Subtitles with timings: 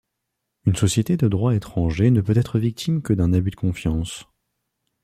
[0.65, 4.25] Une société de droit étranger ne peut être victime que d'un abus de confiance.